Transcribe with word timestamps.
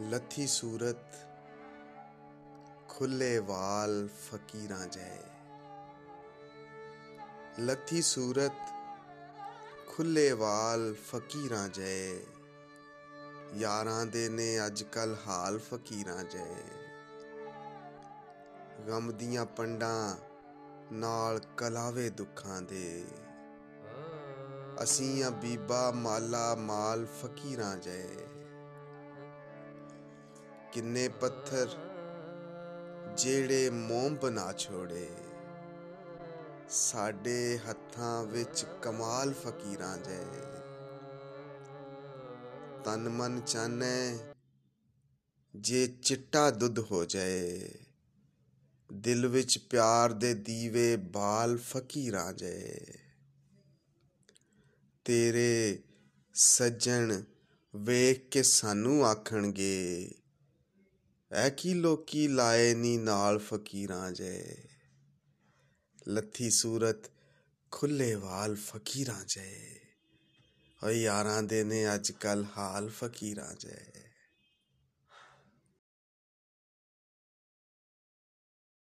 ਲੱਥੀ 0.00 0.46
ਸੂਰਤ, 0.46 1.16
ਖੁੱਲੇ 2.88 3.38
ਵਾਲ 3.38 4.08
ਫਕੀਰਾਂ 4.22 4.86
ਜੈ 4.86 5.18
ਲੱਥੀ 7.58 8.02
ਸੂਰਤ, 8.02 8.72
ਖੁੱਲੇ 9.86 10.32
ਵਾਲ 10.32 10.94
ਫਕੀਰਾਂ 11.06 11.68
ਜੈ 11.68 12.14
ਯਾਰਾਂ 13.54 14.06
ਦੇ 14.06 14.28
ਨੇ 14.28 14.66
ਅੱਜ 14.66 14.82
ਕੱਲ 14.82 15.16
ਹਾਲ 15.26 15.58
ਫਕੀਰਾਂ 15.58 16.24
ਜੈ 16.24 16.48
ਗਮ 18.88 19.12
ਦੀਆਂ 19.12 19.46
ਪੰਡਾਂ 19.46 20.16
ਨਾਲ 20.92 21.40
ਕਲਾਵੇ 21.56 22.10
ਦੁੱਖਾਂ 22.10 22.62
ਦੇ। 22.62 23.04
ਅਸੀਂ 24.82 25.24
ਆ 25.24 25.30
ਬੀਬਾ 25.30 25.90
ਮਾਲਾ 25.90 26.54
ਮਾਲ 26.54 27.06
ਫਕੀਰਾਂ 27.06 27.76
ਜੈ 27.76 28.06
ਕਿੰਨੇ 30.74 31.08
ਪੱਥਰ 31.08 31.68
ਜਿਹੜੇ 33.16 33.70
ਮੋਮ 33.70 34.14
ਬਣਾ 34.14 34.52
ਛੋੜੇ। 34.52 35.10
ਸਾਡੇ 36.68 37.58
ਹੱਥਾਂ 37.58 38.24
ਵਿੱਚ 38.24 38.66
ਕਮਾਲ 38.82 39.34
ਫਕੀਰਾਂ 39.34 39.98
ਜੈ। 39.98 40.24
ਤਨ 42.84 43.08
ਮਨ 43.08 43.40
ਚਾਨੈ 43.40 44.16
ਜੇ 45.56 45.86
ਚਿੱਟਾ 45.86 46.50
ਦੁੱਧ 46.50 46.78
ਹੋ 46.78 47.04
ਜਾਏ। 47.04 47.70
ਦਿਲ 48.92 49.26
ਵਿੱਚ 49.26 49.58
ਪਿਆਰ 49.58 50.12
ਦੇ 50.12 50.34
ਦੀਵੇ 50.34 50.96
ਬਾਲ 50.96 51.58
ਫਕੀਰਾਂ 51.58 52.32
ਜੈ। 52.32 52.74
ਤੇਰੇ 55.04 55.82
ਸੱਜਣ 56.34 57.22
ਵੇਖ 57.76 58.28
ਕੇ 58.28 58.42
ਸਾਨੂੰ 58.42 59.06
ਆਖਣਗੇ 59.06 60.10
ਐ 61.34 61.50
ਕੀ 61.50 61.74
ਲੋਕੀ 61.74 62.28
ਲਾਏ 62.28 62.74
ਨੀ 62.74 62.96
ਨਾਲ 62.96 63.38
ਫਕੀਰਾਂ 63.38 64.12
ਜੈ? 64.12 64.56
ਲੱਥੀ 66.08 66.50
ਸੂਰਤ 66.50 67.10
ਖੁੱਲੇ 67.70 68.14
ਵਾਲ 68.14 68.54
ਫਕੀਰਾਂ 68.54 69.24
ਜੈ। 69.28 69.80
ਓ 70.84 70.88
ਯਾਰਾਂ 70.88 71.42
ਦੇ 71.42 71.64
ਨੇ 71.64 71.94
ਅੱਜ 71.94 72.10
ਕੱਲ 72.10 72.44
ਹਾਲ 72.56 72.88
ਫਕੀਰਾਂ 72.88 73.54
ਜੈ। 73.54 74.03